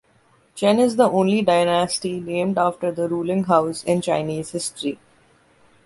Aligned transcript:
Chen 0.55 0.79
is 0.79 0.95
the 0.95 1.07
only 1.07 1.43
dynasty 1.43 2.19
named 2.19 2.57
after 2.57 2.91
the 2.91 3.07
ruling 3.07 3.43
house 3.43 3.83
in 3.83 4.01
Chinese 4.01 4.49
history. 4.49 4.97